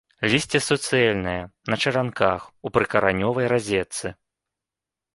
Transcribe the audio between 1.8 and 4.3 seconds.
чаранках, у прыкаранёвай разетцы.